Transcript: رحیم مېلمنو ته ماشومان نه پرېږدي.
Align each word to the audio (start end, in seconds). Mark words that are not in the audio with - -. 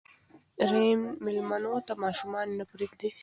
رحیم 0.69 1.01
مېلمنو 1.23 1.73
ته 1.87 1.93
ماشومان 2.03 2.47
نه 2.57 2.63
پرېږدي. 2.71 3.09